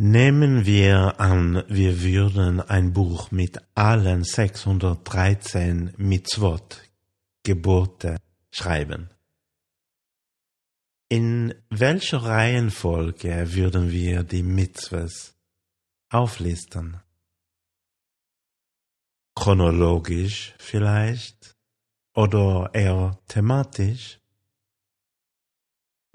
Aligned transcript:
Nehmen 0.00 0.64
wir 0.64 1.18
an, 1.18 1.64
wir 1.66 2.00
würden 2.04 2.60
ein 2.60 2.92
Buch 2.92 3.32
mit 3.32 3.58
allen 3.74 4.22
613 4.22 5.92
Mitzvot, 5.96 6.84
Gebote, 7.42 8.16
schreiben. 8.52 9.10
In 11.08 11.52
welcher 11.68 12.18
Reihenfolge 12.18 13.52
würden 13.54 13.90
wir 13.90 14.22
die 14.22 14.44
Mitzvahs 14.44 15.34
auflisten? 16.10 17.00
Chronologisch 19.34 20.54
vielleicht? 20.58 21.56
Oder 22.14 22.70
eher 22.72 23.18
thematisch? 23.26 24.20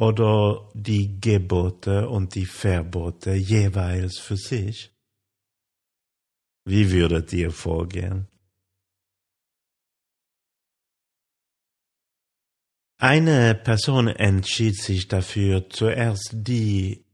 Oder 0.00 0.66
die 0.72 1.20
Gebote 1.20 2.08
und 2.08 2.34
die 2.34 2.46
Verbote 2.46 3.34
jeweils 3.34 4.18
für 4.18 4.38
sich? 4.38 4.90
Wie 6.64 6.90
würdet 6.90 7.30
ihr 7.34 7.50
vorgehen? 7.50 8.26
Eine 12.96 13.54
Person 13.54 14.08
entschied 14.08 14.80
sich 14.80 15.06
dafür, 15.06 15.68
zuerst 15.68 16.30
die, 16.32 17.04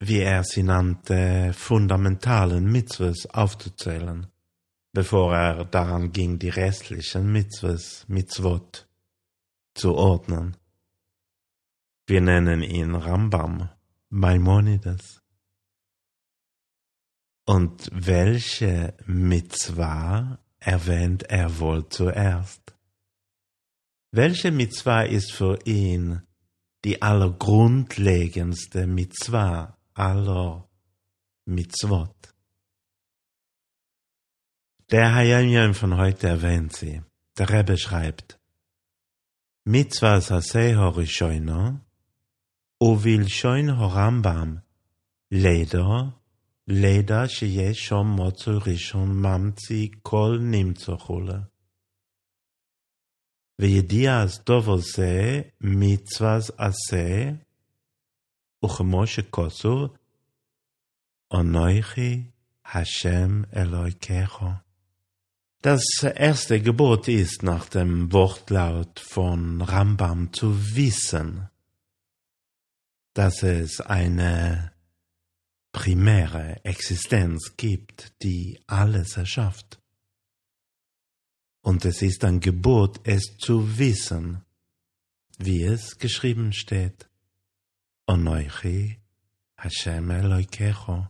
wie 0.00 0.18
er 0.18 0.42
sie 0.42 0.64
nannte, 0.64 1.52
fundamentalen 1.52 2.64
Mitzvahs 2.64 3.26
aufzuzählen, 3.26 4.26
bevor 4.92 5.36
er 5.36 5.64
daran 5.66 6.10
ging, 6.10 6.40
die 6.40 6.48
restlichen 6.48 7.30
Mitzvahs, 7.30 8.04
Mitzvot, 8.08 8.88
zu 9.74 9.94
ordnen. 9.94 10.56
Wir 12.06 12.20
nennen 12.20 12.62
ihn 12.62 12.94
Rambam, 12.94 13.70
Maimonides. 14.10 15.22
Und 17.46 17.88
welche 17.92 18.94
Mitzvah 19.06 20.38
erwähnt 20.58 21.22
er 21.24 21.58
wohl 21.58 21.88
zuerst? 21.88 22.74
Welche 24.10 24.50
Mitzwa 24.50 25.02
ist 25.02 25.32
für 25.32 25.58
ihn 25.64 26.22
die 26.84 27.00
allergrundlegendste 27.00 28.86
Mitzwa 28.86 29.78
aller 29.94 30.68
Mitzvot? 31.46 32.14
Der 34.90 35.14
Hayam 35.14 35.72
von 35.72 35.96
heute 35.96 36.28
erwähnt 36.28 36.76
sie. 36.76 37.02
Der 37.38 37.48
Rebbe 37.48 37.78
schreibt, 37.78 38.38
Mitzvah 39.64 40.20
saseh 40.20 40.76
horishoino, 40.76 41.80
uvil 42.83 43.27
shoin 43.27 43.69
horambam, 43.69 44.59
leder, 45.31 46.09
leder 46.67 47.27
שיהיה 47.27 47.73
שום 47.73 48.07
מוצא 48.07 48.51
ראשון 48.67 49.09
ממציא 49.21 49.87
כל 50.01 50.37
נמצא 50.41 50.95
וידיע 53.59 54.25
דובר 54.45 54.77
זה 54.77 55.41
מצווה 55.61 56.37
עשה, 56.57 57.31
וכמו 58.65 59.07
שכוסו, 59.07 59.87
אנוכי 61.33 62.23
Hashem 62.73 63.47
Eloikecho. 63.51 64.59
Das 65.61 65.83
erste 66.03 66.61
Gebot 66.61 67.07
ist 67.07 67.41
nach 67.43 67.67
dem 67.67 68.13
Wortlaut 68.13 68.99
von 68.99 69.61
Rambam 69.61 70.31
zu 70.31 70.75
wissen, 70.75 71.49
dass 73.14 73.42
es 73.42 73.80
eine 73.80 74.72
primäre 75.72 76.64
Existenz 76.64 77.56
gibt, 77.56 78.12
die 78.22 78.60
alles 78.66 79.16
erschafft. 79.16 79.80
Und 81.62 81.84
es 81.84 82.02
ist 82.02 82.24
ein 82.24 82.40
Gebot, 82.40 83.00
es 83.04 83.36
zu 83.38 83.78
wissen, 83.78 84.44
wie 85.38 85.62
es 85.62 85.98
geschrieben 85.98 86.52
steht. 86.52 87.08
Onoichi 88.06 89.00
Hashem 89.56 90.10
Eloikecho. 90.10 91.08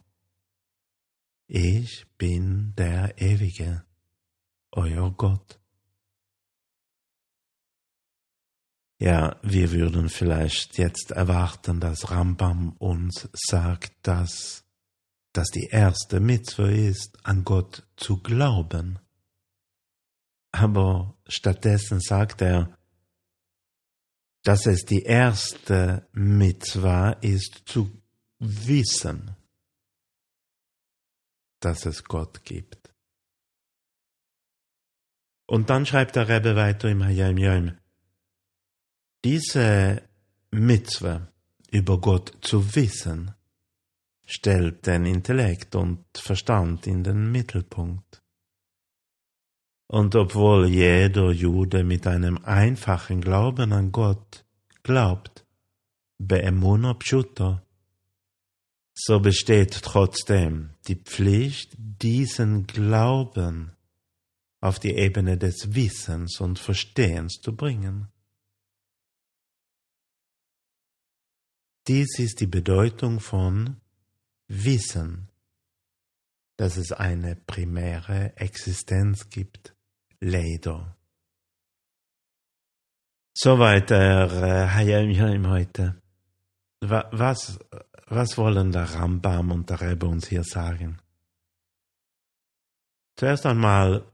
Ich 1.47 2.07
bin 2.17 2.75
der 2.77 3.21
Ewige, 3.21 3.85
euer 4.71 5.11
Gott. 5.11 5.61
Ja, 8.99 9.37
wir 9.43 9.73
würden 9.73 10.09
vielleicht 10.09 10.79
jetzt 10.79 11.11
erwarten, 11.11 11.81
dass 11.81 12.11
Rambam 12.11 12.77
uns 12.79 13.29
sagt, 13.33 13.93
dass 14.03 14.65
das 15.33 15.49
die 15.49 15.67
erste 15.67 16.21
Mitzvah 16.21 16.71
ist, 16.71 17.19
an 17.25 17.45
Gott 17.45 17.87
zu 17.97 18.19
glauben 18.19 19.01
aber 20.55 21.19
stattdessen 21.27 22.01
sagt 22.01 22.41
er, 22.41 22.79
dass 24.45 24.67
es 24.67 24.85
die 24.85 25.03
erste 25.03 26.09
Mitzwa 26.13 27.11
ist 27.11 27.63
zu 27.67 27.91
wissen, 28.39 29.35
dass 31.59 31.87
es 31.87 32.05
Gott 32.05 32.45
gibt. 32.45 32.95
Und 35.47 35.71
dann 35.71 35.87
schreibt 35.87 36.15
der 36.15 36.29
Rebbe 36.29 36.55
weiter 36.55 36.89
im 36.89 37.03
Hayam 37.03 37.37
Yom, 37.37 37.77
diese 39.25 40.03
Mitzwa 40.51 41.27
über 41.71 41.99
Gott 41.99 42.37
zu 42.43 42.75
wissen, 42.77 43.33
stellt 44.27 44.87
den 44.87 45.07
Intellekt 45.07 45.75
und 45.75 46.05
Verstand 46.15 46.87
in 46.87 47.03
den 47.03 47.33
Mittelpunkt. 47.33 48.23
Und 49.87 50.15
obwohl 50.15 50.69
jeder 50.69 51.31
Jude 51.31 51.85
mit 51.85 52.07
einem 52.07 52.39
einfachen 52.45 53.21
Glauben 53.21 53.73
an 53.73 53.93
Gott 53.93 54.45
glaubt, 54.83 55.45
Be'emuna 56.19 56.95
Pschuta, 56.95 57.63
so 58.95 59.21
besteht 59.21 59.83
trotzdem 59.83 60.71
die 60.87 60.97
Pflicht, 60.97 61.73
diesen 61.77 62.67
Glauben 62.67 63.73
auf 64.61 64.79
die 64.79 64.95
Ebene 64.95 65.37
des 65.37 65.75
Wissens 65.75 66.41
und 66.41 66.59
Verstehens 66.59 67.41
zu 67.43 67.55
bringen. 67.55 68.09
Dies 71.87 72.19
ist 72.19 72.41
die 72.41 72.47
Bedeutung 72.47 73.21
von 73.21 73.77
Wissen, 74.49 75.29
dass 76.57 76.79
es 76.79 76.93
eine 76.93 77.37
primäre 77.37 78.35
Existenz 78.37 79.29
gibt. 79.29 79.75
Leider. 80.19 80.97
Soweit 83.35 83.91
der 83.91 84.31
äh, 84.31 84.69
Hayam 84.69 85.47
heute. 85.49 86.01
Was, 86.81 87.59
was 88.07 88.39
wollen 88.39 88.73
der 88.73 88.95
Rambam 88.95 89.51
und 89.51 89.69
der 89.69 89.81
Rebbe 89.81 90.07
uns 90.07 90.29
hier 90.29 90.45
sagen? 90.45 90.99
Zuerst 93.17 93.45
einmal, 93.45 94.05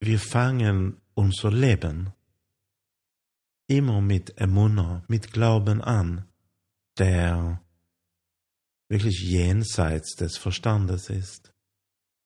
wir 0.00 0.18
fangen 0.18 1.00
unser 1.14 1.52
Leben 1.52 2.12
immer 3.66 4.00
mit 4.00 4.40
Emunah, 4.40 5.04
mit 5.06 5.32
Glauben 5.32 5.80
an, 5.82 6.29
der 7.00 7.64
wirklich 8.88 9.20
jenseits 9.22 10.16
des 10.16 10.36
Verstandes 10.36 11.08
ist. 11.08 11.52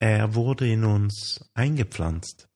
Er 0.00 0.34
wurde 0.34 0.68
in 0.68 0.84
uns 0.84 1.48
eingepflanzt. 1.54 2.48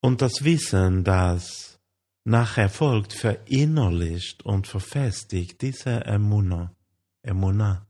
Und 0.00 0.22
das 0.22 0.44
Wissen, 0.44 1.02
das 1.02 1.80
nachher 2.24 2.68
folgt, 2.68 3.12
verinnerlicht 3.12 4.44
und 4.44 4.66
verfestigt 4.66 5.62
diese 5.62 6.04
Emuna, 6.04 6.74
Emuna. 7.22 7.86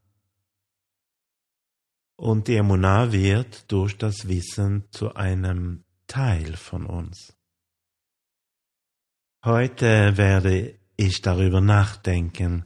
Und 2.17 2.47
die 2.47 2.57
Emuna 2.57 3.13
wird 3.13 3.71
durch 3.71 3.99
das 3.99 4.29
Wissen 4.29 4.89
zu 4.93 5.15
einem 5.15 5.85
Teil 6.07 6.57
von 6.57 6.87
uns. 6.87 7.37
Heute 9.45 10.17
werde 10.17 10.79
ich 10.97 11.23
darüber 11.23 11.61
nachdenken, 11.61 12.65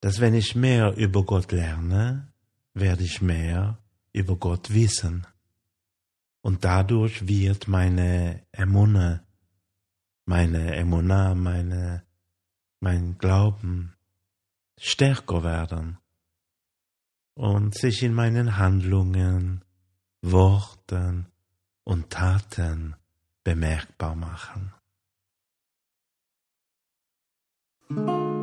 dass 0.00 0.20
wenn 0.20 0.34
ich 0.34 0.54
mehr 0.54 0.96
über 0.96 1.24
Gott 1.24 1.52
lerne, 1.52 2.32
werde 2.74 3.02
ich 3.02 3.20
mehr 3.20 3.78
über 4.12 4.36
Gott 4.36 4.72
wissen. 4.72 5.26
Und 6.40 6.64
dadurch 6.64 7.26
wird 7.26 7.68
meine 7.68 8.46
Emunne, 8.52 9.24
meine 10.24 10.76
Emunna, 10.76 11.34
meine, 11.34 12.04
mein 12.80 13.18
Glauben 13.18 13.94
stärker 14.78 15.42
werden 15.42 15.98
und 17.34 17.76
sich 17.76 18.02
in 18.02 18.14
meinen 18.14 18.56
Handlungen, 18.56 19.64
Worten 20.22 21.26
und 21.84 22.10
Taten 22.10 22.96
bemerkbar 23.44 24.14
machen. 24.14 24.72
thank 27.90 28.08
you. 28.08 28.37